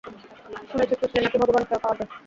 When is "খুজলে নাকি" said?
0.99-1.37